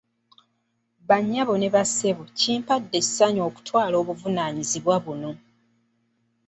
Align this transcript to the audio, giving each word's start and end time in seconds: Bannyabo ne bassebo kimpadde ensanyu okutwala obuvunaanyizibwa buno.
Bannyabo 1.07 1.53
ne 1.57 1.67
bassebo 1.75 2.23
kimpadde 2.39 2.95
ensanyu 3.01 3.41
okutwala 3.49 3.95
obuvunaanyizibwa 4.01 4.95
buno. 5.05 5.31